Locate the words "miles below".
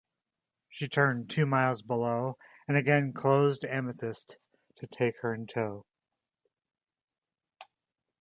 1.45-2.39